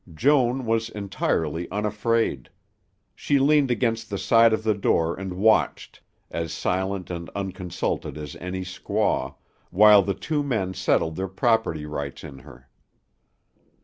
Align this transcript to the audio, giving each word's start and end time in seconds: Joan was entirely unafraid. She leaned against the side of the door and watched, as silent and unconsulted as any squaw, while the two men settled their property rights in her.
Joan 0.15 0.65
was 0.65 0.89
entirely 0.89 1.69
unafraid. 1.69 2.49
She 3.13 3.37
leaned 3.37 3.69
against 3.69 4.09
the 4.09 4.17
side 4.17 4.51
of 4.51 4.63
the 4.63 4.73
door 4.73 5.13
and 5.15 5.33
watched, 5.33 6.01
as 6.31 6.51
silent 6.51 7.11
and 7.11 7.29
unconsulted 7.35 8.17
as 8.17 8.35
any 8.37 8.61
squaw, 8.61 9.35
while 9.69 10.01
the 10.01 10.15
two 10.15 10.41
men 10.41 10.73
settled 10.73 11.17
their 11.17 11.27
property 11.27 11.85
rights 11.85 12.23
in 12.23 12.39
her. 12.39 12.67